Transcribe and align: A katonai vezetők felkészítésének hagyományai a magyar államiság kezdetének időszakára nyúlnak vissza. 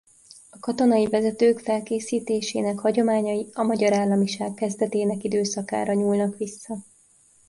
A 0.49 0.59
katonai 0.59 1.07
vezetők 1.07 1.59
felkészítésének 1.59 2.79
hagyományai 2.79 3.49
a 3.53 3.63
magyar 3.63 3.93
államiság 3.93 4.53
kezdetének 4.53 5.23
időszakára 5.23 5.93
nyúlnak 5.93 6.37
vissza. 6.37 6.75